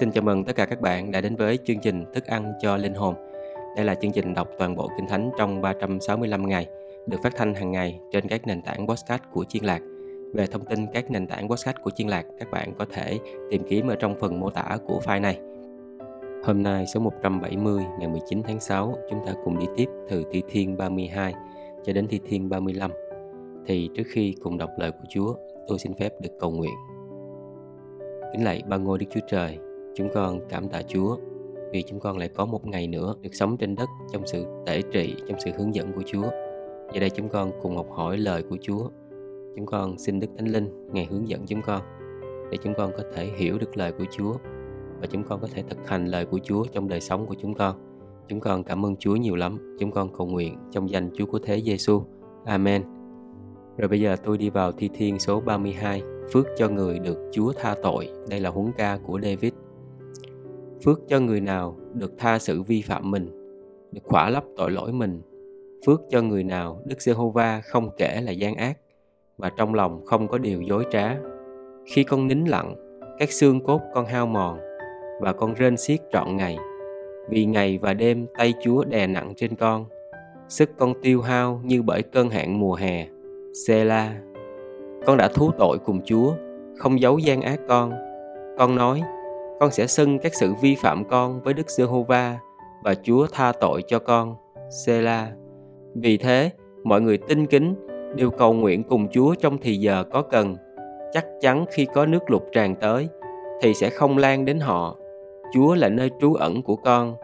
Xin 0.00 0.12
chào 0.12 0.22
mừng 0.24 0.44
tất 0.44 0.56
cả 0.56 0.66
các 0.66 0.80
bạn 0.80 1.10
đã 1.10 1.20
đến 1.20 1.36
với 1.36 1.58
chương 1.64 1.78
trình 1.78 2.04
Thức 2.14 2.26
ăn 2.26 2.52
cho 2.60 2.76
linh 2.76 2.94
hồn. 2.94 3.14
Đây 3.76 3.84
là 3.84 3.94
chương 3.94 4.12
trình 4.12 4.34
đọc 4.34 4.48
toàn 4.58 4.76
bộ 4.76 4.90
Kinh 4.96 5.06
Thánh 5.08 5.30
trong 5.38 5.62
365 5.62 6.48
ngày, 6.48 6.66
được 7.06 7.16
phát 7.22 7.32
thanh 7.36 7.54
hàng 7.54 7.72
ngày 7.72 8.00
trên 8.12 8.28
các 8.28 8.46
nền 8.46 8.62
tảng 8.62 8.86
podcast 8.86 9.22
của 9.32 9.44
Chiên 9.44 9.64
Lạc. 9.64 9.80
Về 10.34 10.46
thông 10.46 10.64
tin 10.64 10.86
các 10.92 11.10
nền 11.10 11.26
tảng 11.26 11.48
podcast 11.48 11.76
của 11.82 11.90
Chiên 11.90 12.08
Lạc, 12.08 12.26
các 12.38 12.50
bạn 12.50 12.72
có 12.78 12.86
thể 12.92 13.18
tìm 13.50 13.62
kiếm 13.68 13.88
ở 13.88 13.96
trong 13.96 14.14
phần 14.20 14.40
mô 14.40 14.50
tả 14.50 14.78
của 14.86 15.00
file 15.04 15.20
này. 15.20 15.40
Hôm 16.44 16.62
nay 16.62 16.86
số 16.86 17.00
170 17.00 17.82
ngày 17.98 18.08
19 18.08 18.42
tháng 18.42 18.60
6, 18.60 18.94
chúng 19.10 19.26
ta 19.26 19.32
cùng 19.44 19.58
đi 19.58 19.66
tiếp 19.76 19.88
từ 20.08 20.24
Thi 20.30 20.42
Thiên 20.48 20.76
32 20.76 21.34
cho 21.84 21.92
đến 21.92 22.06
Thi 22.08 22.20
Thiên 22.28 22.48
35. 22.48 22.90
Thì 23.66 23.90
trước 23.94 24.04
khi 24.06 24.34
cùng 24.42 24.58
đọc 24.58 24.70
lời 24.78 24.92
của 24.92 25.04
Chúa, 25.08 25.34
tôi 25.68 25.78
xin 25.78 25.94
phép 25.94 26.12
được 26.20 26.32
cầu 26.40 26.50
nguyện. 26.50 26.74
Kính 28.32 28.44
lạy 28.44 28.62
ba 28.68 28.76
ngôi 28.76 28.98
Đức 28.98 29.06
Chúa 29.10 29.20
Trời, 29.28 29.58
chúng 29.94 30.08
con 30.14 30.40
cảm 30.48 30.68
tạ 30.68 30.82
Chúa 30.82 31.16
vì 31.72 31.82
chúng 31.82 32.00
con 32.00 32.18
lại 32.18 32.28
có 32.28 32.44
một 32.44 32.66
ngày 32.66 32.86
nữa 32.86 33.14
được 33.22 33.34
sống 33.34 33.56
trên 33.56 33.74
đất 33.74 33.88
trong 34.12 34.26
sự 34.26 34.44
tể 34.66 34.82
trị, 34.82 35.14
trong 35.28 35.40
sự 35.44 35.50
hướng 35.58 35.74
dẫn 35.74 35.92
của 35.92 36.02
Chúa. 36.06 36.30
Giờ 36.92 37.00
đây 37.00 37.10
chúng 37.10 37.28
con 37.28 37.52
cùng 37.62 37.76
học 37.76 37.86
hỏi 37.90 38.18
lời 38.18 38.42
của 38.42 38.56
Chúa. 38.62 38.88
Chúng 39.56 39.66
con 39.66 39.98
xin 39.98 40.20
Đức 40.20 40.28
Thánh 40.38 40.48
Linh 40.48 40.86
ngày 40.92 41.08
hướng 41.10 41.28
dẫn 41.28 41.46
chúng 41.46 41.62
con 41.62 41.80
để 42.50 42.58
chúng 42.62 42.74
con 42.74 42.92
có 42.96 43.02
thể 43.14 43.30
hiểu 43.36 43.58
được 43.58 43.76
lời 43.76 43.92
của 43.92 44.04
Chúa 44.10 44.34
và 45.00 45.06
chúng 45.06 45.24
con 45.24 45.40
có 45.40 45.48
thể 45.52 45.62
thực 45.68 45.88
hành 45.88 46.06
lời 46.06 46.26
của 46.26 46.38
Chúa 46.44 46.64
trong 46.72 46.88
đời 46.88 47.00
sống 47.00 47.26
của 47.26 47.34
chúng 47.42 47.54
con. 47.54 47.76
Chúng 48.28 48.40
con 48.40 48.64
cảm 48.64 48.86
ơn 48.86 48.96
Chúa 48.96 49.16
nhiều 49.16 49.36
lắm. 49.36 49.76
Chúng 49.80 49.90
con 49.90 50.08
cầu 50.16 50.26
nguyện 50.26 50.56
trong 50.70 50.90
danh 50.90 51.10
Chúa 51.14 51.26
của 51.26 51.38
Thế 51.38 51.60
Giêsu. 51.60 52.02
Amen. 52.44 52.82
Rồi 53.78 53.88
bây 53.88 54.00
giờ 54.00 54.16
tôi 54.24 54.38
đi 54.38 54.50
vào 54.50 54.72
thi 54.72 54.90
thiên 54.94 55.18
số 55.18 55.40
32, 55.40 56.02
phước 56.32 56.46
cho 56.56 56.68
người 56.68 56.98
được 56.98 57.18
Chúa 57.32 57.52
tha 57.52 57.74
tội. 57.82 58.08
Đây 58.30 58.40
là 58.40 58.50
huấn 58.50 58.72
ca 58.76 58.98
của 59.06 59.20
David. 59.22 59.52
Phước 60.84 61.00
cho 61.08 61.20
người 61.20 61.40
nào 61.40 61.76
được 61.94 62.12
tha 62.18 62.38
sự 62.38 62.62
vi 62.62 62.82
phạm 62.82 63.10
mình, 63.10 63.30
được 63.92 64.00
khỏa 64.04 64.30
lấp 64.30 64.44
tội 64.56 64.70
lỗi 64.70 64.92
mình. 64.92 65.22
Phước 65.86 66.00
cho 66.10 66.22
người 66.22 66.44
nào 66.44 66.82
Đức 66.84 67.02
Giê-hô-va 67.02 67.60
không 67.64 67.90
kể 67.96 68.20
là 68.20 68.32
gian 68.32 68.54
ác 68.54 68.78
và 69.38 69.50
trong 69.56 69.74
lòng 69.74 70.04
không 70.04 70.28
có 70.28 70.38
điều 70.38 70.62
dối 70.62 70.84
trá. 70.90 71.16
Khi 71.86 72.04
con 72.04 72.28
nín 72.28 72.44
lặng, 72.44 72.74
các 73.18 73.32
xương 73.32 73.64
cốt 73.64 73.80
con 73.94 74.06
hao 74.06 74.26
mòn 74.26 74.58
và 75.20 75.32
con 75.32 75.54
rên 75.54 75.76
xiết 75.76 76.00
trọn 76.12 76.36
ngày. 76.36 76.58
Vì 77.28 77.44
ngày 77.44 77.78
và 77.78 77.94
đêm 77.94 78.26
tay 78.38 78.54
Chúa 78.64 78.84
đè 78.84 79.06
nặng 79.06 79.32
trên 79.36 79.56
con, 79.56 79.86
sức 80.48 80.70
con 80.78 80.94
tiêu 81.02 81.20
hao 81.20 81.60
như 81.64 81.82
bởi 81.82 82.02
cơn 82.02 82.30
hạn 82.30 82.60
mùa 82.60 82.74
hè 82.74 83.06
Sela 83.66 84.14
Con 85.06 85.16
đã 85.16 85.28
thú 85.28 85.50
tội 85.58 85.78
cùng 85.78 86.00
Chúa 86.04 86.34
Không 86.78 87.00
giấu 87.00 87.18
gian 87.18 87.42
ác 87.42 87.60
con 87.68 87.92
Con 88.58 88.76
nói 88.76 89.02
con 89.60 89.70
sẽ 89.70 89.86
xưng 89.86 90.18
các 90.18 90.34
sự 90.34 90.54
vi 90.60 90.74
phạm 90.74 91.04
con 91.04 91.40
với 91.42 91.54
Đức 91.54 91.70
Giê-hô-va 91.70 92.38
Và 92.82 92.94
Chúa 93.02 93.26
tha 93.32 93.52
tội 93.60 93.82
cho 93.88 93.98
con. 93.98 94.34
Sela 94.84 95.32
Vì 95.94 96.16
thế, 96.16 96.50
mọi 96.84 97.00
người 97.00 97.18
tin 97.18 97.46
kính, 97.46 97.74
Đều 98.14 98.30
cầu 98.30 98.52
nguyện 98.52 98.82
cùng 98.82 99.08
Chúa 99.08 99.34
trong 99.34 99.58
thì 99.58 99.76
giờ 99.76 100.04
có 100.12 100.22
cần. 100.22 100.56
Chắc 101.12 101.26
chắn 101.40 101.64
khi 101.70 101.86
có 101.94 102.06
nước 102.06 102.30
lụt 102.30 102.42
tràn 102.52 102.74
tới, 102.74 103.08
Thì 103.62 103.74
sẽ 103.74 103.90
không 103.90 104.18
lan 104.18 104.44
đến 104.44 104.60
họ. 104.60 104.96
Chúa 105.54 105.74
là 105.74 105.88
nơi 105.88 106.10
trú 106.20 106.34
ẩn 106.34 106.62
của 106.62 106.76
con. 106.76 107.14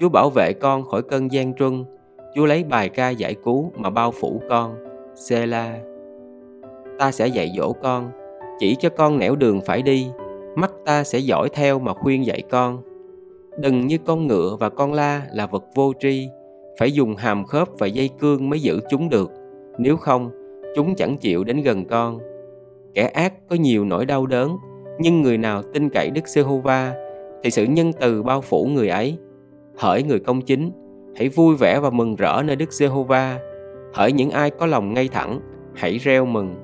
Chúa 0.00 0.08
bảo 0.08 0.30
vệ 0.30 0.52
con 0.52 0.82
khỏi 0.82 1.02
cơn 1.02 1.32
gian 1.32 1.54
truân. 1.54 1.84
Chúa 2.34 2.46
lấy 2.46 2.64
bài 2.64 2.88
ca 2.88 3.10
giải 3.10 3.34
cứu 3.44 3.72
mà 3.76 3.90
bao 3.90 4.10
phủ 4.10 4.42
con. 4.48 4.74
Sela 5.14 5.78
Ta 6.98 7.12
sẽ 7.12 7.26
dạy 7.26 7.52
dỗ 7.56 7.72
con, 7.72 8.10
Chỉ 8.58 8.76
cho 8.80 8.88
con 8.88 9.18
nẻo 9.18 9.36
đường 9.36 9.60
phải 9.66 9.82
đi. 9.82 10.10
Mắt 10.54 10.72
ta 10.84 11.04
sẽ 11.04 11.18
dõi 11.18 11.48
theo 11.52 11.78
mà 11.78 11.94
khuyên 11.94 12.26
dạy 12.26 12.42
con. 12.50 12.82
Đừng 13.58 13.86
như 13.86 13.98
con 13.98 14.26
ngựa 14.26 14.56
và 14.60 14.68
con 14.68 14.92
la 14.92 15.26
là 15.32 15.46
vật 15.46 15.64
vô 15.74 15.92
tri 16.00 16.28
Phải 16.78 16.92
dùng 16.92 17.16
hàm 17.16 17.44
khớp 17.44 17.68
và 17.78 17.86
dây 17.86 18.10
cương 18.18 18.50
mới 18.50 18.60
giữ 18.60 18.80
chúng 18.90 19.08
được. 19.08 19.30
Nếu 19.78 19.96
không, 19.96 20.30
chúng 20.76 20.94
chẳng 20.94 21.16
chịu 21.16 21.44
đến 21.44 21.62
gần 21.62 21.84
con. 21.84 22.18
Kẻ 22.94 23.02
ác 23.02 23.32
có 23.48 23.56
nhiều 23.56 23.84
nỗi 23.84 24.06
đau 24.06 24.26
đớn 24.26 24.56
Nhưng 24.98 25.22
người 25.22 25.38
nào 25.38 25.62
tin 25.62 25.88
cậy 25.88 26.10
Đức 26.10 26.28
Giê-hô-va 26.28 26.94
Thì 27.42 27.50
sự 27.50 27.64
nhân 27.64 27.92
từ 28.00 28.22
bao 28.22 28.40
phủ 28.40 28.66
người 28.66 28.88
ấy. 28.88 29.18
Hỡi 29.76 30.02
người 30.02 30.20
công 30.20 30.42
chính 30.42 30.70
Hãy 31.16 31.28
vui 31.28 31.56
vẻ 31.56 31.80
và 31.80 31.90
mừng 31.90 32.16
rỡ 32.16 32.42
nơi 32.44 32.56
Đức 32.56 32.72
Giê-hô-va. 32.72 33.38
Hỡi 33.94 34.12
những 34.12 34.30
ai 34.30 34.50
có 34.50 34.66
lòng 34.66 34.94
ngay 34.94 35.08
thẳng, 35.08 35.40
hãy 35.74 35.98
reo 35.98 36.26
mừng. 36.26 36.54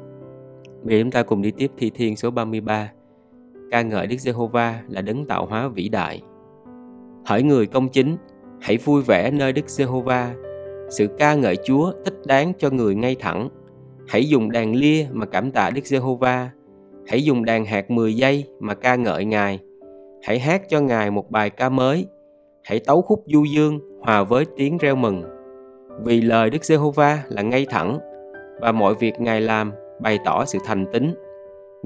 Bây 0.82 1.00
chúng 1.00 1.10
ta 1.10 1.22
cùng 1.22 1.42
đi 1.42 1.50
tiếp 1.50 1.70
thi 1.76 1.90
thiên 1.90 2.16
số 2.16 2.30
33. 2.30 2.92
Ca 3.70 3.82
ngợi 3.82 4.06
Đức 4.06 4.16
Giê-hô-va 4.18 4.80
là 4.88 5.00
đấng 5.00 5.24
tạo 5.24 5.46
hóa 5.46 5.68
vĩ 5.68 5.88
đại. 5.88 6.22
Hỡi 7.26 7.42
người 7.42 7.66
công 7.66 7.88
chính, 7.88 8.16
hãy 8.60 8.76
vui 8.76 9.02
vẻ 9.02 9.30
nơi 9.30 9.52
Đức 9.52 9.68
Giê-hô-va. 9.68 10.34
Sự 10.90 11.06
ca 11.18 11.34
ngợi 11.34 11.56
Chúa 11.64 11.92
thích 12.04 12.14
đáng 12.26 12.52
cho 12.58 12.70
người 12.70 12.94
ngay 12.94 13.16
thẳng. 13.20 13.48
Hãy 14.08 14.28
dùng 14.28 14.50
đàn 14.50 14.74
lia 14.74 15.06
mà 15.12 15.26
cảm 15.26 15.50
tạ 15.50 15.70
Đức 15.74 15.86
Giê-hô-va. 15.86 16.50
Hãy 17.06 17.24
dùng 17.24 17.44
đàn 17.44 17.64
hạt 17.64 17.90
10 17.90 18.14
giây 18.14 18.44
mà 18.60 18.74
ca 18.74 18.94
ngợi 18.96 19.24
Ngài. 19.24 19.60
Hãy 20.22 20.38
hát 20.38 20.62
cho 20.68 20.80
Ngài 20.80 21.10
một 21.10 21.30
bài 21.30 21.50
ca 21.50 21.68
mới. 21.68 22.06
Hãy 22.64 22.80
tấu 22.80 23.02
khúc 23.02 23.24
du 23.26 23.44
dương 23.44 23.80
hòa 24.00 24.22
với 24.22 24.44
tiếng 24.56 24.78
reo 24.78 24.96
mừng 24.96 25.22
vì 26.04 26.20
lời 26.20 26.50
Đức 26.50 26.64
Giê-hô-va 26.64 27.22
là 27.28 27.42
ngay 27.42 27.66
thẳng 27.70 27.98
và 28.60 28.72
mọi 28.72 28.94
việc 28.94 29.20
Ngài 29.20 29.40
làm 29.40 29.72
bày 30.00 30.18
tỏ 30.24 30.44
sự 30.44 30.58
thành 30.64 30.86
tín. 30.92 31.14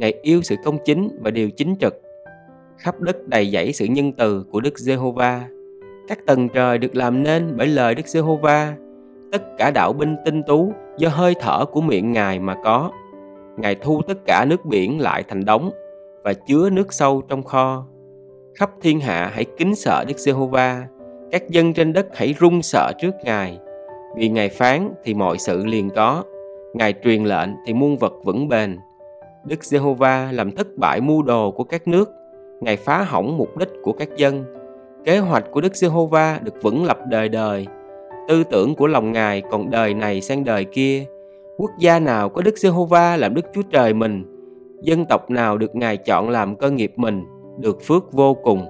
Ngài 0.00 0.14
yêu 0.22 0.42
sự 0.42 0.56
công 0.64 0.78
chính 0.84 1.18
và 1.20 1.30
điều 1.30 1.50
chính 1.50 1.74
trực. 1.80 2.00
Khắp 2.78 3.00
đất 3.00 3.28
đầy 3.28 3.50
dẫy 3.50 3.72
sự 3.72 3.84
nhân 3.84 4.12
từ 4.12 4.44
của 4.50 4.60
Đức 4.60 4.78
Giê-hô-va. 4.78 5.48
Các 6.08 6.18
tầng 6.26 6.48
trời 6.48 6.78
được 6.78 6.96
làm 6.96 7.22
nên 7.22 7.54
bởi 7.56 7.66
lời 7.66 7.94
Đức 7.94 8.06
Giê-hô-va. 8.06 8.74
Tất 9.32 9.42
cả 9.58 9.70
đạo 9.70 9.92
binh 9.92 10.16
tinh 10.24 10.42
tú 10.42 10.72
do 10.98 11.08
hơi 11.08 11.34
thở 11.40 11.64
của 11.64 11.80
miệng 11.80 12.12
Ngài 12.12 12.38
mà 12.38 12.56
có. 12.64 12.90
Ngài 13.56 13.74
thu 13.74 14.02
tất 14.08 14.18
cả 14.26 14.44
nước 14.48 14.64
biển 14.64 15.00
lại 15.00 15.24
thành 15.28 15.44
đống 15.44 15.70
và 16.24 16.32
chứa 16.32 16.70
nước 16.70 16.92
sâu 16.92 17.22
trong 17.28 17.42
kho. 17.42 17.86
Khắp 18.54 18.70
thiên 18.82 19.00
hạ 19.00 19.30
hãy 19.34 19.44
kính 19.58 19.74
sợ 19.74 20.04
Đức 20.08 20.18
Giê-hô-va. 20.18 20.86
Các 21.30 21.48
dân 21.48 21.74
trên 21.74 21.92
đất 21.92 22.06
hãy 22.14 22.34
run 22.38 22.62
sợ 22.62 22.92
trước 22.98 23.14
Ngài 23.24 23.58
vì 24.16 24.28
Ngài 24.28 24.48
phán 24.48 24.94
thì 25.04 25.14
mọi 25.14 25.38
sự 25.38 25.66
liền 25.66 25.90
có, 25.90 26.24
Ngài 26.74 26.94
truyền 27.04 27.24
lệnh 27.24 27.48
thì 27.66 27.74
muôn 27.74 27.96
vật 27.96 28.12
vững 28.24 28.48
bền. 28.48 28.76
Đức 29.44 29.64
Giê-hô-va 29.64 30.32
làm 30.32 30.50
thất 30.50 30.66
bại 30.76 31.00
mưu 31.00 31.22
đồ 31.22 31.50
của 31.50 31.64
các 31.64 31.88
nước, 31.88 32.10
Ngài 32.60 32.76
phá 32.76 33.02
hỏng 33.02 33.38
mục 33.38 33.56
đích 33.56 33.68
của 33.82 33.92
các 33.92 34.08
dân. 34.16 34.44
Kế 35.04 35.18
hoạch 35.18 35.44
của 35.50 35.60
Đức 35.60 35.76
Giê-hô-va 35.76 36.40
được 36.42 36.54
vững 36.62 36.84
lập 36.84 36.98
đời 37.08 37.28
đời. 37.28 37.66
Tư 38.28 38.44
tưởng 38.44 38.74
của 38.74 38.86
lòng 38.86 39.12
Ngài 39.12 39.42
còn 39.50 39.70
đời 39.70 39.94
này 39.94 40.20
sang 40.20 40.44
đời 40.44 40.64
kia. 40.64 41.04
Quốc 41.56 41.70
gia 41.78 41.98
nào 41.98 42.28
có 42.28 42.42
Đức 42.42 42.58
Giê-hô-va 42.58 43.16
làm 43.16 43.34
Đức 43.34 43.46
Chúa 43.54 43.62
Trời 43.62 43.94
mình, 43.94 44.24
dân 44.82 45.04
tộc 45.04 45.30
nào 45.30 45.58
được 45.58 45.76
Ngài 45.76 45.96
chọn 45.96 46.30
làm 46.30 46.56
cơ 46.56 46.70
nghiệp 46.70 46.92
mình, 46.96 47.24
được 47.58 47.82
phước 47.82 48.12
vô 48.12 48.34
cùng. 48.34 48.66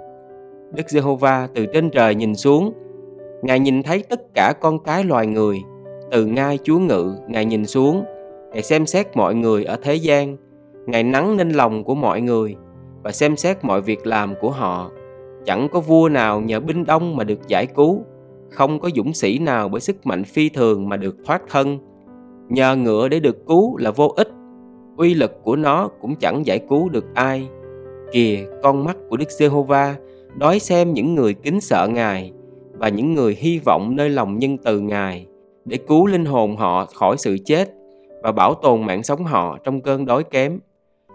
Đức 0.72 0.90
Giê-hô-va 0.90 1.48
từ 1.54 1.66
trên 1.66 1.90
trời 1.90 2.14
nhìn 2.14 2.34
xuống, 2.34 2.72
Ngài 3.42 3.60
nhìn 3.60 3.82
thấy 3.82 4.04
tất 4.08 4.34
cả 4.34 4.52
con 4.60 4.78
cái 4.78 5.04
loài 5.04 5.26
người, 5.26 5.58
từ 6.10 6.26
ngai 6.26 6.58
chúa 6.62 6.78
ngự, 6.78 7.14
Ngài 7.28 7.44
nhìn 7.44 7.66
xuống, 7.66 8.04
Ngài 8.52 8.62
xem 8.62 8.86
xét 8.86 9.16
mọi 9.16 9.34
người 9.34 9.64
ở 9.64 9.76
thế 9.82 9.94
gian, 9.94 10.36
Ngài 10.86 11.02
nắng 11.02 11.36
nên 11.36 11.50
lòng 11.50 11.84
của 11.84 11.94
mọi 11.94 12.20
người 12.20 12.56
và 13.02 13.12
xem 13.12 13.36
xét 13.36 13.64
mọi 13.64 13.80
việc 13.80 14.06
làm 14.06 14.34
của 14.40 14.50
họ. 14.50 14.90
Chẳng 15.44 15.68
có 15.72 15.80
vua 15.80 16.08
nào 16.08 16.40
nhờ 16.40 16.60
binh 16.60 16.84
đông 16.84 17.16
mà 17.16 17.24
được 17.24 17.48
giải 17.48 17.66
cứu, 17.66 18.04
không 18.50 18.80
có 18.80 18.88
dũng 18.96 19.14
sĩ 19.14 19.38
nào 19.38 19.68
bởi 19.68 19.80
sức 19.80 20.06
mạnh 20.06 20.24
phi 20.24 20.48
thường 20.48 20.88
mà 20.88 20.96
được 20.96 21.16
thoát 21.24 21.42
thân. 21.48 21.78
Nhờ 22.48 22.76
ngựa 22.76 23.08
để 23.08 23.20
được 23.20 23.46
cứu 23.46 23.76
là 23.76 23.90
vô 23.90 24.12
ích, 24.16 24.28
uy 24.96 25.14
lực 25.14 25.32
của 25.44 25.56
nó 25.56 25.88
cũng 26.00 26.16
chẳng 26.16 26.46
giải 26.46 26.58
cứu 26.58 26.88
được 26.88 27.04
ai. 27.14 27.48
Kìa, 28.12 28.38
con 28.62 28.84
mắt 28.84 28.96
của 29.08 29.16
Đức 29.16 29.30
Giê-hô-va 29.30 29.96
đói 30.38 30.58
xem 30.58 30.92
những 30.92 31.14
người 31.14 31.34
kính 31.34 31.60
sợ 31.60 31.88
Ngài 31.88 32.32
và 32.72 32.88
những 32.88 33.14
người 33.14 33.36
hy 33.38 33.58
vọng 33.58 33.96
nơi 33.96 34.10
lòng 34.10 34.38
nhân 34.38 34.56
từ 34.58 34.80
Ngài 34.80 35.26
để 35.64 35.76
cứu 35.76 36.06
linh 36.06 36.24
hồn 36.24 36.56
họ 36.56 36.84
khỏi 36.84 37.16
sự 37.18 37.36
chết 37.44 37.70
và 38.22 38.32
bảo 38.32 38.54
tồn 38.54 38.82
mạng 38.82 39.02
sống 39.02 39.24
họ 39.24 39.58
trong 39.64 39.80
cơn 39.80 40.06
đói 40.06 40.24
kém. 40.24 40.58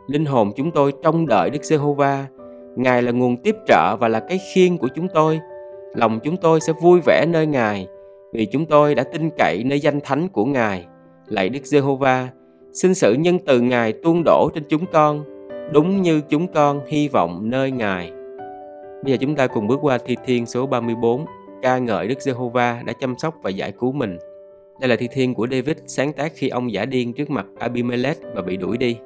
Linh 0.08 0.26
hồn 0.26 0.52
chúng 0.56 0.72
tôi 0.72 0.94
trông 1.04 1.28
đợi 1.28 1.50
Đức 1.50 1.64
Giê-hô-va. 1.64 2.28
Ngài 2.76 3.02
là 3.02 3.12
nguồn 3.12 3.38
tiếp 3.38 3.56
trợ 3.68 3.96
và 4.00 4.08
là 4.08 4.20
cái 4.20 4.40
khiên 4.54 4.78
của 4.78 4.88
chúng 4.96 5.08
tôi. 5.14 5.40
Lòng 5.96 6.20
chúng 6.24 6.38
tôi 6.38 6.62
sẽ 6.62 6.74
vui 6.82 7.00
vẻ 7.06 7.26
nơi 7.28 7.48
Ngài 7.48 7.88
vì 8.34 8.46
chúng 8.46 8.66
tôi 8.66 8.96
đã 8.96 9.04
tin 9.04 9.30
cậy 9.38 9.64
nơi 9.64 9.80
danh 9.80 10.00
thánh 10.04 10.28
của 10.30 10.46
Ngài. 10.46 10.86
Lạy 11.28 11.50
Đức 11.50 11.66
Giê-hô-va, 11.66 12.30
xin 12.74 12.94
sự 12.94 13.14
nhân 13.14 13.40
từ 13.46 13.62
Ngài 13.62 13.94
tuôn 13.94 14.24
đổ 14.26 14.50
trên 14.56 14.64
chúng 14.70 14.86
con, 14.94 15.24
đúng 15.74 16.02
như 16.02 16.22
chúng 16.30 16.48
con 16.48 16.82
hy 16.88 17.08
vọng 17.08 17.50
nơi 17.50 17.72
Ngài. 17.72 18.12
Bây 19.04 19.12
giờ 19.12 19.18
chúng 19.20 19.36
ta 19.36 19.48
cùng 19.48 19.68
bước 19.68 19.80
qua 19.82 19.98
thi 20.06 20.16
thiên 20.26 20.46
số 20.46 20.66
34 20.66 21.26
ca 21.62 21.78
ngợi 21.78 22.08
Đức 22.08 22.22
Giê-hô-va 22.22 22.82
đã 22.86 22.94
chăm 23.00 23.18
sóc 23.18 23.36
và 23.42 23.50
giải 23.50 23.72
cứu 23.72 23.92
mình. 23.92 24.18
Đây 24.80 24.90
là 24.90 24.96
thi 24.96 25.08
thiên 25.12 25.34
của 25.34 25.48
David 25.48 25.78
sáng 25.86 26.14
tác 26.14 26.32
khi 26.36 26.50
ông 26.50 26.72
giả 26.72 26.86
điên 26.86 27.14
trước 27.14 27.30
mặt 27.30 27.46
Abimelech 27.60 28.18
và 28.36 28.42
bị 28.42 28.58
đuổi 28.58 28.78
đi. 28.78 28.98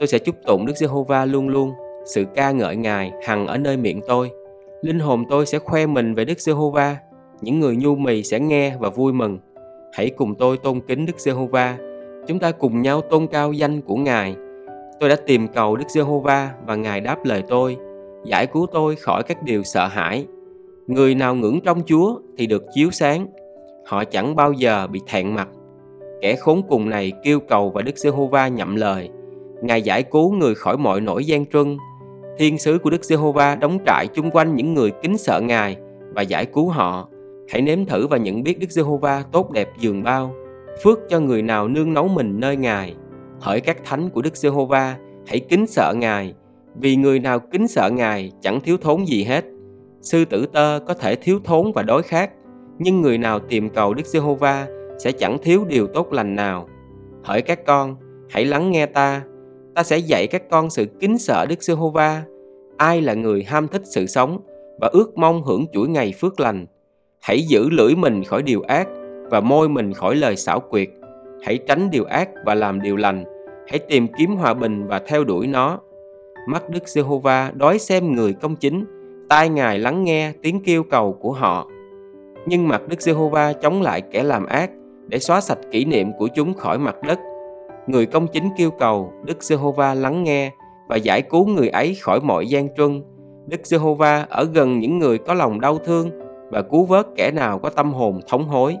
Tôi 0.00 0.06
sẽ 0.06 0.18
chúc 0.18 0.34
tụng 0.46 0.66
Đức 0.66 0.76
Giê-hô-va 0.76 1.24
luôn 1.24 1.48
luôn, 1.48 1.72
Sự 2.04 2.24
ca 2.34 2.50
ngợi 2.50 2.76
Ngài 2.76 3.12
hằng 3.22 3.46
ở 3.46 3.58
nơi 3.58 3.76
miệng 3.76 4.00
tôi. 4.08 4.30
Linh 4.82 4.98
hồn 4.98 5.24
tôi 5.30 5.46
sẽ 5.46 5.58
khoe 5.58 5.86
mình 5.86 6.14
về 6.14 6.24
Đức 6.24 6.40
Giê-hô-va. 6.40 6.96
Những 7.40 7.60
người 7.60 7.76
nhu 7.76 7.94
mì 7.94 8.22
sẽ 8.22 8.40
nghe 8.40 8.76
và 8.78 8.88
vui 8.88 9.12
mừng. 9.12 9.38
Hãy 9.92 10.10
cùng 10.10 10.34
tôi 10.34 10.58
tôn 10.58 10.80
kính 10.80 11.06
Đức 11.06 11.20
Giê-hô-va. 11.20 11.78
Chúng 12.26 12.38
ta 12.38 12.50
cùng 12.50 12.82
nhau 12.82 13.00
tôn 13.00 13.26
cao 13.26 13.52
danh 13.52 13.80
của 13.80 13.96
Ngài. 13.96 14.36
Tôi 15.00 15.08
đã 15.08 15.16
tìm 15.26 15.48
cầu 15.48 15.76
Đức 15.76 15.84
Giê-hô-va 15.88 16.50
và 16.66 16.74
Ngài 16.74 17.00
đáp 17.00 17.24
lời 17.24 17.42
tôi, 17.48 17.76
giải 18.24 18.46
cứu 18.46 18.66
tôi 18.72 18.96
khỏi 18.96 19.22
các 19.22 19.42
điều 19.42 19.62
sợ 19.62 19.86
hãi. 19.86 20.26
Người 20.86 21.14
nào 21.14 21.34
ngưỡng 21.34 21.60
trong 21.64 21.82
Chúa 21.86 22.20
thì 22.38 22.46
được 22.46 22.64
chiếu 22.74 22.90
sáng. 22.90 23.26
Họ 23.86 24.04
chẳng 24.04 24.36
bao 24.36 24.52
giờ 24.52 24.86
bị 24.86 25.00
thẹn 25.06 25.34
mặt. 25.34 25.48
Kẻ 26.20 26.34
khốn 26.34 26.62
cùng 26.68 26.90
này 26.90 27.12
kêu 27.24 27.40
cầu 27.40 27.70
và 27.70 27.82
Đức 27.82 27.98
Giê-hô-va 27.98 28.48
nhậm 28.48 28.76
lời. 28.76 29.10
Ngài 29.62 29.82
giải 29.82 30.02
cứu 30.02 30.32
người 30.32 30.54
khỏi 30.54 30.76
mọi 30.76 31.00
nỗi 31.00 31.24
gian 31.24 31.46
truân. 31.46 31.76
Thiên 32.38 32.58
sứ 32.58 32.78
của 32.78 32.90
Đức 32.90 33.04
Giê-hô-va 33.04 33.54
đóng 33.54 33.78
trại 33.86 34.06
chung 34.14 34.30
quanh 34.30 34.54
những 34.54 34.74
người 34.74 34.90
kính 35.02 35.18
sợ 35.18 35.40
Ngài 35.40 35.76
và 36.14 36.22
giải 36.22 36.46
cứu 36.46 36.68
họ. 36.68 37.08
Hãy 37.48 37.62
nếm 37.62 37.84
thử 37.84 38.06
và 38.06 38.16
nhận 38.16 38.42
biết 38.42 38.58
Đức 38.58 38.70
Giê-hô-va 38.70 39.24
tốt 39.32 39.50
đẹp 39.50 39.68
dường 39.80 40.02
bao. 40.02 40.34
Phước 40.82 40.98
cho 41.08 41.20
người 41.20 41.42
nào 41.42 41.68
nương 41.68 41.94
nấu 41.94 42.08
mình 42.08 42.40
nơi 42.40 42.56
Ngài. 42.56 42.94
Hỡi 43.40 43.60
các 43.60 43.84
thánh 43.84 44.10
của 44.10 44.22
Đức 44.22 44.36
Giê-hô-va, 44.36 44.96
hãy 45.26 45.40
kính 45.40 45.66
sợ 45.66 45.94
Ngài. 45.96 46.34
Vì 46.74 46.96
người 46.96 47.18
nào 47.18 47.38
kính 47.38 47.68
sợ 47.68 47.90
Ngài 47.90 48.32
chẳng 48.40 48.60
thiếu 48.60 48.76
thốn 48.76 49.04
gì 49.04 49.24
hết. 49.24 49.44
Sư 50.00 50.24
tử 50.24 50.46
tơ 50.52 50.80
có 50.86 50.94
thể 50.94 51.14
thiếu 51.14 51.40
thốn 51.44 51.72
và 51.72 51.82
đói 51.82 52.02
khát, 52.02 52.30
nhưng 52.78 53.00
người 53.00 53.18
nào 53.18 53.38
tìm 53.38 53.68
cầu 53.68 53.94
Đức 53.94 54.06
Giê-hô-va 54.06 54.66
sẽ 54.98 55.12
chẳng 55.12 55.38
thiếu 55.42 55.64
điều 55.68 55.86
tốt 55.86 56.12
lành 56.12 56.34
nào. 56.34 56.68
Hỡi 57.24 57.42
các 57.42 57.66
con, 57.66 57.96
hãy 58.30 58.44
lắng 58.44 58.70
nghe 58.70 58.86
ta. 58.86 59.22
Ta 59.78 59.84
sẽ 59.84 59.98
dạy 59.98 60.26
các 60.26 60.42
con 60.50 60.70
sự 60.70 60.86
kính 61.00 61.18
sợ 61.18 61.46
Đức 61.48 61.62
Giê-hô-va. 61.62 62.22
Ai 62.76 63.00
là 63.00 63.14
người 63.14 63.42
ham 63.42 63.68
thích 63.68 63.82
sự 63.84 64.06
sống 64.06 64.40
và 64.80 64.88
ước 64.92 65.18
mong 65.18 65.42
hưởng 65.42 65.66
chuỗi 65.72 65.88
ngày 65.88 66.14
phước 66.20 66.40
lành. 66.40 66.66
Hãy 67.20 67.42
giữ 67.42 67.70
lưỡi 67.70 67.94
mình 67.94 68.24
khỏi 68.24 68.42
điều 68.42 68.62
ác 68.62 68.88
và 69.30 69.40
môi 69.40 69.68
mình 69.68 69.92
khỏi 69.92 70.14
lời 70.14 70.36
xảo 70.36 70.60
quyệt. 70.60 70.88
Hãy 71.42 71.58
tránh 71.66 71.90
điều 71.90 72.04
ác 72.04 72.28
và 72.44 72.54
làm 72.54 72.82
điều 72.82 72.96
lành. 72.96 73.24
Hãy 73.68 73.78
tìm 73.78 74.06
kiếm 74.18 74.36
hòa 74.36 74.54
bình 74.54 74.86
và 74.86 74.98
theo 74.98 75.24
đuổi 75.24 75.46
nó. 75.46 75.78
Mắt 76.48 76.70
Đức 76.70 76.88
Giê-hô-va 76.88 77.52
đói 77.54 77.78
xem 77.78 78.12
người 78.12 78.32
công 78.32 78.56
chính, 78.56 78.84
tai 79.28 79.48
Ngài 79.48 79.78
lắng 79.78 80.04
nghe 80.04 80.32
tiếng 80.42 80.60
kêu 80.64 80.82
cầu 80.82 81.18
của 81.20 81.32
họ. 81.32 81.66
Nhưng 82.46 82.68
mặt 82.68 82.82
Đức 82.88 83.00
Giê-hô-va 83.00 83.52
chống 83.52 83.82
lại 83.82 84.00
kẻ 84.00 84.22
làm 84.22 84.46
ác 84.46 84.70
để 85.08 85.18
xóa 85.18 85.40
sạch 85.40 85.58
kỷ 85.70 85.84
niệm 85.84 86.12
của 86.18 86.28
chúng 86.34 86.54
khỏi 86.54 86.78
mặt 86.78 86.96
đất. 87.02 87.18
Người 87.88 88.06
công 88.06 88.26
chính 88.26 88.48
kêu 88.56 88.70
cầu, 88.70 89.12
Đức 89.24 89.42
Giê-hô-va 89.42 89.94
lắng 89.94 90.24
nghe 90.24 90.52
và 90.88 90.96
giải 90.96 91.22
cứu 91.22 91.46
người 91.46 91.68
ấy 91.68 91.94
khỏi 91.94 92.20
mọi 92.20 92.46
gian 92.46 92.68
truân. 92.76 93.02
Đức 93.46 93.66
Giê-hô-va 93.66 94.26
ở 94.30 94.44
gần 94.44 94.78
những 94.78 94.98
người 94.98 95.18
có 95.18 95.34
lòng 95.34 95.60
đau 95.60 95.78
thương 95.78 96.10
và 96.50 96.62
cứu 96.62 96.84
vớt 96.84 97.06
kẻ 97.16 97.30
nào 97.30 97.58
có 97.58 97.70
tâm 97.70 97.92
hồn 97.92 98.20
thống 98.28 98.48
hối. 98.48 98.76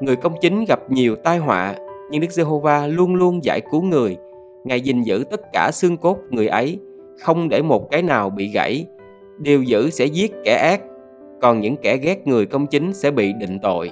Người 0.00 0.16
công 0.16 0.34
chính 0.40 0.64
gặp 0.64 0.90
nhiều 0.90 1.16
tai 1.16 1.38
họa, 1.38 1.74
nhưng 2.10 2.20
Đức 2.20 2.30
Giê-hô-va 2.30 2.86
luôn 2.86 3.14
luôn 3.14 3.44
giải 3.44 3.60
cứu 3.70 3.82
người. 3.82 4.16
Ngài 4.64 4.80
gìn 4.80 5.02
giữ 5.02 5.24
tất 5.30 5.40
cả 5.52 5.70
xương 5.72 5.96
cốt 5.96 6.18
người 6.30 6.46
ấy, 6.46 6.78
không 7.20 7.48
để 7.48 7.62
một 7.62 7.90
cái 7.90 8.02
nào 8.02 8.30
bị 8.30 8.48
gãy. 8.48 8.86
Điều 9.38 9.62
giữ 9.62 9.90
sẽ 9.90 10.04
giết 10.04 10.32
kẻ 10.44 10.54
ác, 10.54 10.80
còn 11.40 11.60
những 11.60 11.76
kẻ 11.76 11.96
ghét 11.96 12.26
người 12.26 12.46
công 12.46 12.66
chính 12.66 12.92
sẽ 12.92 13.10
bị 13.10 13.32
định 13.32 13.58
tội. 13.62 13.90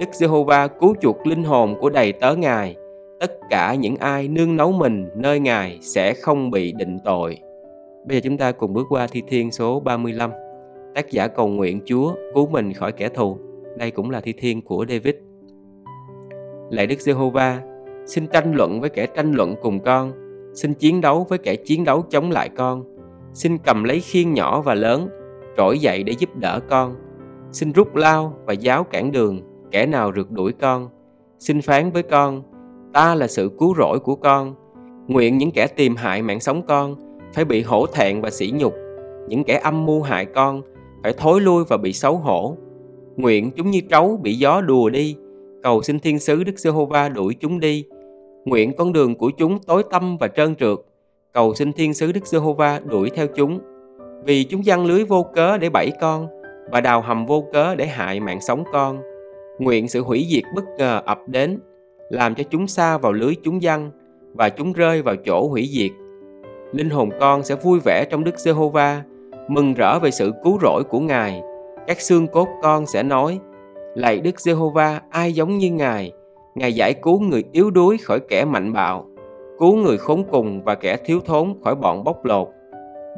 Đức 0.00 0.06
Giê-hô-va 0.12 0.66
cứu 0.66 0.94
chuộc 1.00 1.26
linh 1.26 1.44
hồn 1.44 1.74
của 1.80 1.90
đầy 1.90 2.12
tớ 2.12 2.34
Ngài. 2.34 2.76
Tất 3.20 3.32
cả 3.50 3.74
những 3.74 3.96
ai 3.96 4.28
nương 4.28 4.56
nấu 4.56 4.72
mình 4.72 5.08
nơi 5.14 5.40
Ngài 5.40 5.78
sẽ 5.80 6.14
không 6.14 6.50
bị 6.50 6.72
định 6.72 6.98
tội. 7.04 7.38
Bây 8.06 8.16
giờ 8.16 8.20
chúng 8.24 8.38
ta 8.38 8.52
cùng 8.52 8.72
bước 8.72 8.86
qua 8.88 9.06
thi 9.06 9.22
thiên 9.28 9.50
số 9.50 9.80
35. 9.80 10.30
Tác 10.94 11.10
giả 11.10 11.28
cầu 11.28 11.48
nguyện 11.48 11.80
Chúa 11.84 12.14
cứu 12.34 12.46
mình 12.46 12.72
khỏi 12.72 12.92
kẻ 12.92 13.08
thù. 13.08 13.38
Đây 13.76 13.90
cũng 13.90 14.10
là 14.10 14.20
thi 14.20 14.32
thiên 14.32 14.62
của 14.62 14.86
David. 14.88 15.14
Lạy 16.70 16.86
Đức 16.86 17.00
Giê-hô-va, 17.00 17.62
xin 18.06 18.26
tranh 18.26 18.54
luận 18.54 18.80
với 18.80 18.90
kẻ 18.90 19.06
tranh 19.06 19.32
luận 19.32 19.54
cùng 19.62 19.80
con, 19.80 20.12
xin 20.54 20.74
chiến 20.74 21.00
đấu 21.00 21.26
với 21.28 21.38
kẻ 21.38 21.56
chiến 21.56 21.84
đấu 21.84 22.02
chống 22.10 22.30
lại 22.30 22.48
con. 22.56 22.84
Xin 23.34 23.58
cầm 23.58 23.84
lấy 23.84 24.00
khiên 24.00 24.34
nhỏ 24.34 24.60
và 24.60 24.74
lớn, 24.74 25.08
trỗi 25.56 25.78
dậy 25.78 26.02
để 26.02 26.12
giúp 26.18 26.36
đỡ 26.36 26.60
con. 26.68 26.94
Xin 27.52 27.72
rút 27.72 27.96
lao 27.96 28.34
và 28.44 28.52
giáo 28.52 28.84
cản 28.84 29.12
đường, 29.12 29.40
kẻ 29.70 29.86
nào 29.86 30.12
rượt 30.16 30.30
đuổi 30.30 30.52
con. 30.60 30.88
Xin 31.38 31.60
phán 31.60 31.90
với 31.90 32.02
con, 32.02 32.42
ta 32.96 33.14
là 33.14 33.26
sự 33.26 33.50
cứu 33.58 33.74
rỗi 33.78 33.98
của 33.98 34.14
con. 34.14 34.54
Nguyện 35.08 35.38
những 35.38 35.50
kẻ 35.50 35.66
tìm 35.66 35.96
hại 35.96 36.22
mạng 36.22 36.40
sống 36.40 36.62
con 36.68 36.94
phải 37.34 37.44
bị 37.44 37.62
hổ 37.62 37.86
thẹn 37.86 38.20
và 38.20 38.30
sỉ 38.30 38.52
nhục. 38.54 38.74
Những 39.28 39.44
kẻ 39.44 39.60
âm 39.64 39.86
mưu 39.86 40.02
hại 40.02 40.24
con 40.24 40.62
phải 41.02 41.12
thối 41.12 41.40
lui 41.40 41.64
và 41.68 41.76
bị 41.76 41.92
xấu 41.92 42.16
hổ. 42.16 42.56
Nguyện 43.16 43.50
chúng 43.56 43.70
như 43.70 43.80
trấu 43.90 44.16
bị 44.22 44.34
gió 44.34 44.60
đùa 44.60 44.88
đi, 44.90 45.16
cầu 45.62 45.82
xin 45.82 46.00
thiên 46.00 46.18
sứ 46.18 46.44
Đức 46.44 46.58
Giê-hô-va 46.58 47.08
đuổi 47.08 47.34
chúng 47.40 47.60
đi. 47.60 47.84
Nguyện 48.44 48.72
con 48.76 48.92
đường 48.92 49.14
của 49.14 49.30
chúng 49.30 49.58
tối 49.58 49.82
tăm 49.90 50.16
và 50.16 50.28
trơn 50.28 50.56
trượt, 50.56 50.78
cầu 51.32 51.54
xin 51.54 51.72
thiên 51.72 51.94
sứ 51.94 52.12
Đức 52.12 52.26
Giê-hô-va 52.26 52.80
đuổi 52.84 53.10
theo 53.10 53.26
chúng. 53.26 53.60
Vì 54.24 54.44
chúng 54.44 54.64
giăng 54.64 54.86
lưới 54.86 55.04
vô 55.04 55.26
cớ 55.34 55.58
để 55.58 55.70
bẫy 55.70 55.92
con 56.00 56.26
và 56.72 56.80
đào 56.80 57.00
hầm 57.00 57.26
vô 57.26 57.44
cớ 57.52 57.74
để 57.74 57.86
hại 57.86 58.20
mạng 58.20 58.40
sống 58.40 58.64
con. 58.72 58.98
Nguyện 59.58 59.88
sự 59.88 60.02
hủy 60.02 60.26
diệt 60.30 60.44
bất 60.54 60.64
ngờ 60.78 61.02
ập 61.06 61.18
đến, 61.26 61.58
làm 62.08 62.34
cho 62.34 62.44
chúng 62.50 62.66
xa 62.66 62.98
vào 62.98 63.12
lưới 63.12 63.34
chúng 63.42 63.62
dân 63.62 63.90
và 64.34 64.48
chúng 64.48 64.72
rơi 64.72 65.02
vào 65.02 65.16
chỗ 65.16 65.48
hủy 65.48 65.68
diệt. 65.72 65.90
Linh 66.72 66.90
hồn 66.90 67.10
con 67.20 67.42
sẽ 67.42 67.54
vui 67.54 67.80
vẻ 67.84 68.04
trong 68.10 68.24
Đức 68.24 68.38
Giê-hô-va, 68.38 69.02
mừng 69.48 69.74
rỡ 69.74 69.98
về 69.98 70.10
sự 70.10 70.32
cứu 70.44 70.58
rỗi 70.62 70.82
của 70.84 71.00
Ngài. 71.00 71.42
Các 71.86 72.00
xương 72.00 72.26
cốt 72.26 72.48
con 72.62 72.86
sẽ 72.86 73.02
nói, 73.02 73.38
Lạy 73.94 74.20
Đức 74.20 74.40
Giê-hô-va, 74.40 75.00
ai 75.10 75.32
giống 75.32 75.58
như 75.58 75.70
Ngài? 75.70 76.12
Ngài 76.54 76.72
giải 76.72 76.94
cứu 76.94 77.20
người 77.20 77.44
yếu 77.52 77.70
đuối 77.70 77.98
khỏi 77.98 78.20
kẻ 78.20 78.44
mạnh 78.44 78.72
bạo, 78.72 79.06
cứu 79.58 79.76
người 79.76 79.98
khốn 79.98 80.24
cùng 80.30 80.64
và 80.64 80.74
kẻ 80.74 80.96
thiếu 80.96 81.20
thốn 81.24 81.54
khỏi 81.64 81.74
bọn 81.74 82.04
bóc 82.04 82.24
lột. 82.24 82.48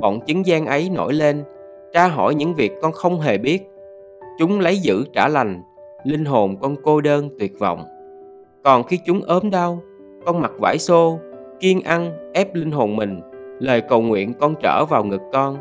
Bọn 0.00 0.20
chứng 0.20 0.46
gian 0.46 0.66
ấy 0.66 0.90
nổi 0.90 1.12
lên, 1.12 1.44
tra 1.92 2.06
hỏi 2.06 2.34
những 2.34 2.54
việc 2.54 2.72
con 2.82 2.92
không 2.92 3.20
hề 3.20 3.38
biết. 3.38 3.62
Chúng 4.38 4.60
lấy 4.60 4.78
giữ 4.78 5.04
trả 5.12 5.28
lành, 5.28 5.62
linh 6.04 6.24
hồn 6.24 6.56
con 6.60 6.76
cô 6.82 7.00
đơn 7.00 7.30
tuyệt 7.38 7.58
vọng. 7.58 7.84
Còn 8.64 8.84
khi 8.84 8.98
chúng 9.06 9.22
ốm 9.22 9.50
đau, 9.50 9.82
con 10.26 10.40
mặc 10.40 10.52
vải 10.58 10.78
xô, 10.78 11.18
kiên 11.60 11.80
ăn, 11.80 12.30
ép 12.34 12.54
linh 12.54 12.70
hồn 12.70 12.96
mình, 12.96 13.20
lời 13.58 13.80
cầu 13.80 14.00
nguyện 14.00 14.32
con 14.40 14.54
trở 14.62 14.84
vào 14.84 15.04
ngực 15.04 15.20
con. 15.32 15.56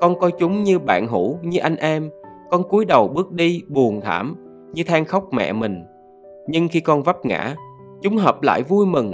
Con 0.00 0.18
coi 0.18 0.30
chúng 0.38 0.62
như 0.62 0.78
bạn 0.78 1.06
hữu, 1.06 1.38
như 1.42 1.58
anh 1.58 1.76
em, 1.76 2.10
con 2.50 2.68
cúi 2.68 2.84
đầu 2.84 3.08
bước 3.08 3.32
đi 3.32 3.62
buồn 3.68 4.00
thảm, 4.00 4.36
như 4.72 4.82
than 4.82 5.04
khóc 5.04 5.24
mẹ 5.32 5.52
mình. 5.52 5.84
Nhưng 6.46 6.68
khi 6.68 6.80
con 6.80 7.02
vấp 7.02 7.24
ngã, 7.24 7.54
chúng 8.02 8.16
hợp 8.16 8.42
lại 8.42 8.62
vui 8.62 8.86
mừng, 8.86 9.12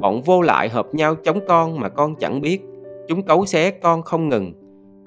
bọn 0.00 0.22
vô 0.22 0.42
lại 0.42 0.68
hợp 0.68 0.94
nhau 0.94 1.14
chống 1.14 1.38
con 1.48 1.80
mà 1.80 1.88
con 1.88 2.14
chẳng 2.14 2.40
biết. 2.40 2.62
Chúng 3.08 3.22
cấu 3.22 3.46
xé 3.46 3.70
con 3.70 4.02
không 4.02 4.28
ngừng, 4.28 4.52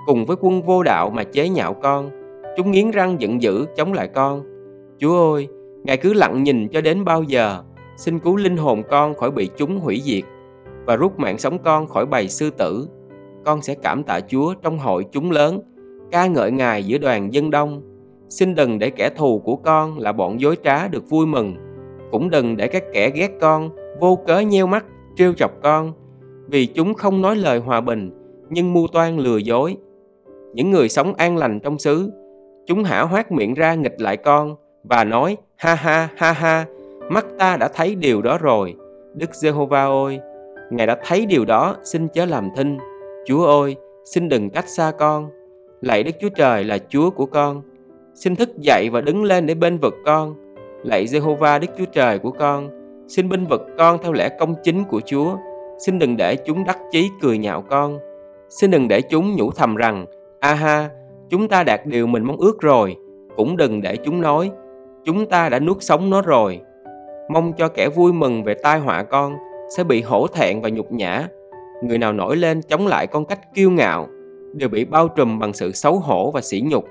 cùng 0.06 0.26
với 0.26 0.38
quân 0.42 0.62
vô 0.62 0.84
đạo 0.84 1.10
mà 1.10 1.24
chế 1.24 1.50
nhạo 1.50 1.74
con. 1.74 2.10
Chúng 2.58 2.72
nghiến 2.72 2.92
răng 2.92 3.22
giận 3.22 3.42
dữ 3.42 3.66
chống 3.76 3.94
lại 3.94 4.08
con. 4.08 4.44
Chúa 5.00 5.34
ơi, 5.34 5.48
Ngài 5.84 5.98
cứ 5.98 6.14
lặng 6.14 6.44
nhìn 6.44 6.68
cho 6.68 6.82
đến 6.82 7.06
bao 7.06 7.24
giờ, 7.24 7.64
xin 7.98 8.20
cứu 8.20 8.36
linh 8.36 8.58
hồn 8.58 8.84
con 8.90 9.16
khỏi 9.16 9.32
bị 9.32 9.50
chúng 9.58 9.80
hủy 9.80 10.02
diệt 10.04 10.24
và 10.86 10.96
rút 10.96 11.20
mạng 11.20 11.38
sống 11.38 11.58
con 11.64 11.88
khỏi 11.88 12.06
bầy 12.06 12.28
sư 12.28 12.50
tử. 12.50 12.88
Con 13.46 13.62
sẽ 13.62 13.76
cảm 13.76 14.04
tạ 14.04 14.20
Chúa 14.20 14.54
trong 14.54 14.80
hội 14.80 15.06
chúng 15.12 15.32
lớn, 15.32 15.60
ca 16.12 16.28
ngợi 16.28 16.52
Ngài 16.52 16.84
giữa 16.84 16.98
đoàn 16.98 17.34
dân 17.34 17.50
đông. 17.50 17.82
Xin 18.30 18.56
đừng 18.56 18.80
để 18.80 18.90
kẻ 18.90 19.10
thù 19.10 19.40
của 19.40 19.56
con 19.56 20.00
là 20.00 20.12
bọn 20.12 20.42
dối 20.42 20.58
trá 20.64 20.88
được 20.88 21.10
vui 21.10 21.26
mừng, 21.26 21.56
cũng 22.12 22.30
đừng 22.30 22.58
để 22.58 22.68
các 22.68 22.84
kẻ 22.94 23.10
ghét 23.10 23.32
con 23.42 23.70
vô 24.00 24.20
cớ 24.28 24.40
nheo 24.40 24.68
mắt 24.68 24.86
trêu 25.16 25.34
chọc 25.34 25.52
con, 25.64 25.94
vì 26.48 26.66
chúng 26.66 26.94
không 26.94 27.22
nói 27.22 27.36
lời 27.36 27.60
hòa 27.60 27.82
bình 27.82 28.12
nhưng 28.50 28.74
mưu 28.74 28.88
toan 28.88 29.18
lừa 29.18 29.38
dối. 29.38 29.78
Những 30.54 30.72
người 30.72 30.90
sống 30.90 31.14
an 31.14 31.38
lành 31.38 31.60
trong 31.60 31.80
xứ, 31.80 32.12
chúng 32.68 32.84
hả 32.84 33.02
hoác 33.02 33.32
miệng 33.32 33.54
ra 33.54 33.76
nghịch 33.76 34.02
lại 34.02 34.18
con 34.18 34.56
và 34.84 35.04
nói 35.04 35.38
ha 35.60 35.76
ha 35.76 36.10
ha 36.16 36.32
ha, 36.32 36.66
mắt 37.10 37.26
ta 37.38 37.58
đã 37.58 37.68
thấy 37.68 37.96
điều 37.96 38.22
đó 38.22 38.38
rồi. 38.38 38.76
Đức 39.14 39.36
Giê-hô-va 39.36 39.84
ơi, 39.84 40.20
Ngài 40.70 40.88
đã 40.88 40.98
thấy 41.06 41.26
điều 41.26 41.46
đó, 41.46 41.76
xin 41.84 42.08
chớ 42.08 42.26
làm 42.26 42.50
thinh. 42.56 42.78
Chúa 43.26 43.46
ơi, 43.46 43.76
xin 44.06 44.30
đừng 44.30 44.50
cách 44.50 44.68
xa 44.68 44.92
con. 45.00 45.30
Lạy 45.82 46.04
Đức 46.04 46.12
Chúa 46.22 46.30
Trời 46.30 46.64
là 46.64 46.78
Chúa 46.90 47.10
của 47.10 47.26
con. 47.26 47.62
Xin 48.14 48.36
thức 48.36 48.50
dậy 48.58 48.90
và 48.90 49.02
đứng 49.02 49.24
lên 49.24 49.46
để 49.46 49.54
bên 49.54 49.78
vực 49.78 49.94
con. 50.06 50.36
Lạy 50.84 51.06
Jehovah 51.06 51.60
Đức 51.60 51.68
Chúa 51.78 51.86
Trời 51.86 52.20
của 52.20 52.32
con. 52.32 52.70
Xin 53.08 53.30
binh 53.30 53.46
vực 53.46 53.62
con 53.78 53.98
theo 54.04 54.14
lẽ 54.14 54.30
công 54.40 54.56
chính 54.64 54.84
của 54.84 55.02
Chúa. 55.06 55.38
Xin 55.86 56.00
đừng 56.00 56.18
để 56.18 56.36
chúng 56.36 56.64
đắc 56.64 56.78
chí 56.92 57.10
cười 57.22 57.38
nhạo 57.38 57.64
con. 57.70 58.00
Xin 58.50 58.72
đừng 58.72 58.88
để 58.88 59.02
chúng 59.02 59.36
nhủ 59.36 59.52
thầm 59.52 59.76
rằng, 59.76 60.06
a 60.40 60.54
ha, 60.54 60.90
chúng 61.30 61.48
ta 61.48 61.64
đạt 61.64 61.86
điều 61.86 62.08
mình 62.08 62.24
mong 62.24 62.38
ước 62.38 62.62
rồi. 62.62 62.96
Cũng 63.36 63.58
đừng 63.58 63.82
để 63.82 63.96
chúng 63.96 64.22
nói, 64.22 64.52
chúng 65.06 65.26
ta 65.26 65.50
đã 65.50 65.60
nuốt 65.60 65.78
sống 65.80 66.10
nó 66.10 66.22
rồi. 66.22 66.62
Mong 67.30 67.54
cho 67.54 67.68
kẻ 67.68 67.90
vui 67.90 68.14
mừng 68.14 68.44
về 68.44 68.54
tai 68.54 68.80
họa 68.80 69.04
con 69.04 69.36
sẽ 69.78 69.84
bị 69.84 70.02
hổ 70.02 70.28
thẹn 70.28 70.62
và 70.62 70.70
nhục 70.70 70.92
nhã. 70.92 71.28
người 71.84 71.98
nào 71.98 72.14
nổi 72.14 72.38
lên 72.38 72.62
chống 72.62 72.88
lại 72.88 73.08
con 73.08 73.26
cách 73.26 73.54
kiêu 73.54 73.72
ngạo 73.72 74.08
đều 74.54 74.70
bị 74.70 74.86
bao 74.86 75.08
trùm 75.08 75.40
bằng 75.40 75.54
sự 75.54 75.72
xấu 75.72 76.00
hổ 76.00 76.32
và 76.32 76.42
sỉ 76.42 76.64
nhục. 76.66 76.86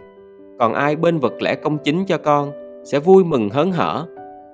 Còn 0.58 0.74
ai 0.74 0.96
bên 0.96 1.18
vực 1.18 1.42
lẽ 1.42 1.54
công 1.54 1.78
chính 1.78 2.04
cho 2.04 2.18
con 2.18 2.52
sẽ 2.84 2.98
vui 2.98 3.24
mừng 3.24 3.50
hớn 3.50 3.72
hở 3.72 4.06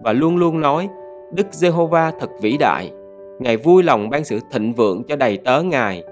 và 0.03 0.13
luôn 0.13 0.37
luôn 0.37 0.61
nói, 0.61 0.89
Đức 1.33 1.47
Giê-hô-va 1.51 2.13
thật 2.21 2.31
vĩ 2.41 2.57
đại. 2.57 2.93
Ngài 3.39 3.57
vui 3.57 3.83
lòng 3.83 4.11
ban 4.11 4.25
sự 4.25 4.39
thịnh 4.53 4.73
vượng 4.73 5.03
cho 5.05 5.17
đầy 5.17 5.37
tớ 5.37 5.63
Ngài. 5.63 6.03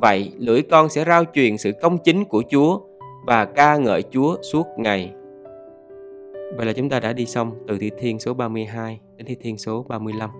Vậy 0.00 0.32
lưỡi 0.38 0.62
con 0.62 0.88
sẽ 0.88 1.04
rao 1.04 1.24
truyền 1.34 1.58
sự 1.58 1.72
công 1.82 1.98
chính 1.98 2.24
của 2.24 2.42
Chúa 2.50 2.78
và 3.26 3.44
ca 3.44 3.76
ngợi 3.76 4.02
Chúa 4.10 4.36
suốt 4.52 4.66
ngày. 4.76 5.12
Vậy 6.56 6.66
là 6.66 6.72
chúng 6.72 6.88
ta 6.88 7.00
đã 7.00 7.12
đi 7.12 7.26
xong 7.26 7.52
từ 7.68 7.78
Thi 7.78 7.90
Thiên 7.98 8.18
số 8.18 8.34
32 8.34 9.00
đến 9.16 9.26
Thi 9.26 9.36
Thiên 9.40 9.58
số 9.58 9.86
35. 9.88 10.30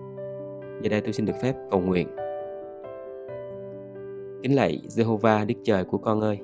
Giờ 0.81 0.89
đây 0.89 1.01
tôi 1.01 1.13
xin 1.13 1.25
được 1.25 1.33
phép 1.41 1.53
cầu 1.71 1.79
nguyện. 1.79 2.07
Kính 4.43 4.55
lạy 4.55 4.81
Jehovah 4.87 5.45
Đức 5.47 5.55
Trời 5.63 5.83
của 5.83 5.97
con 5.97 6.21
ơi, 6.21 6.39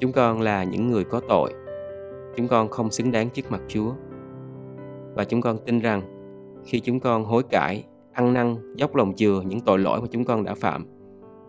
chúng 0.00 0.12
con 0.12 0.40
là 0.40 0.64
những 0.64 0.90
người 0.90 1.04
có 1.04 1.20
tội. 1.28 1.52
Chúng 2.36 2.48
con 2.48 2.68
không 2.68 2.90
xứng 2.90 3.12
đáng 3.12 3.30
trước 3.30 3.50
mặt 3.50 3.60
Chúa. 3.68 3.92
Và 5.14 5.24
chúng 5.24 5.40
con 5.40 5.58
tin 5.66 5.80
rằng 5.80 6.02
khi 6.64 6.80
chúng 6.80 7.00
con 7.00 7.24
hối 7.24 7.42
cải, 7.42 7.84
ăn 8.12 8.32
năn, 8.34 8.74
dốc 8.76 8.96
lòng 8.96 9.14
chừa 9.16 9.40
những 9.46 9.60
tội 9.60 9.78
lỗi 9.78 10.00
mà 10.00 10.06
chúng 10.10 10.24
con 10.24 10.44
đã 10.44 10.54
phạm, 10.54 10.86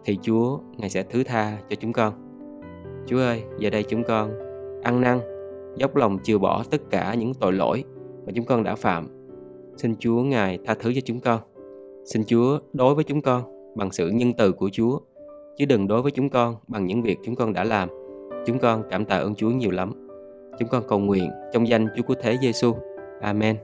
thì 0.06 0.18
Chúa 0.22 0.60
Ngài 0.78 0.90
sẽ 0.90 1.04
thứ 1.04 1.24
tha 1.24 1.58
cho 1.70 1.76
chúng 1.76 1.94
con. 1.94 2.14
Chúa 3.06 3.18
ơi, 3.18 3.44
giờ 3.60 3.70
đây 3.70 3.84
chúng 3.84 4.04
con 4.04 4.32
ăn 4.84 5.02
năn, 5.02 5.20
dốc 5.76 5.96
lòng 5.96 6.18
chừa 6.24 6.38
bỏ 6.38 6.64
tất 6.72 6.82
cả 6.90 7.14
những 7.14 7.34
tội 7.34 7.54
lỗi 7.54 7.84
mà 8.26 8.32
chúng 8.36 8.46
con 8.46 8.64
đã 8.64 8.76
phạm. 8.76 9.08
Xin 9.78 9.96
Chúa 10.00 10.24
Ngài 10.24 10.60
tha 10.66 10.76
thứ 10.80 10.94
cho 10.96 11.02
chúng 11.06 11.20
con. 11.20 11.40
Xin 12.06 12.24
Chúa 12.26 12.60
đối 12.74 12.96
với 12.96 13.04
chúng 13.04 13.22
con 13.22 13.44
bằng 13.76 13.92
sự 13.92 14.10
nhân 14.10 14.34
từ 14.38 14.52
của 14.52 14.70
Chúa, 14.74 15.00
chứ 15.58 15.66
đừng 15.66 15.88
đối 15.88 16.02
với 16.02 16.12
chúng 16.12 16.30
con 16.30 16.56
bằng 16.68 16.86
những 16.86 17.02
việc 17.02 17.18
chúng 17.26 17.36
con 17.36 17.54
đã 17.54 17.64
làm. 17.64 17.90
Chúng 18.46 18.60
con 18.60 18.84
cảm 18.90 19.06
tạ 19.06 19.18
ơn 19.18 19.36
Chúa 19.36 19.50
nhiều 19.50 19.72
lắm. 19.72 20.08
Chúng 20.60 20.70
con 20.70 20.84
cầu 20.88 21.00
nguyện 21.00 21.32
trong 21.54 21.68
danh 21.68 21.88
Chúa 21.96 22.04
của 22.04 22.16
Thế 22.22 22.38
Giêsu. 22.42 22.74
Amen. 23.22 23.58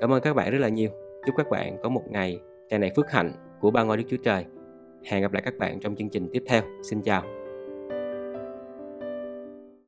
Cảm 0.00 0.12
ơn 0.12 0.22
các 0.22 0.36
bạn 0.36 0.50
rất 0.52 0.58
là 0.58 0.68
nhiều. 0.68 0.90
Chúc 1.26 1.34
các 1.36 1.50
bạn 1.50 1.76
có 1.82 1.88
một 1.88 2.02
ngày 2.10 2.40
tràn 2.70 2.80
đầy 2.80 2.90
phước 2.96 3.10
hạnh 3.10 3.32
của 3.60 3.70
ba 3.70 3.82
ngôi 3.82 3.96
Đức 3.96 4.04
Chúa 4.08 4.16
Trời. 4.24 4.44
Hẹn 5.04 5.22
gặp 5.22 5.32
lại 5.32 5.42
các 5.44 5.54
bạn 5.58 5.80
trong 5.80 5.96
chương 5.96 6.08
trình 6.08 6.28
tiếp 6.32 6.42
theo. 6.46 6.62
Xin 6.82 7.02
chào. 7.02 7.35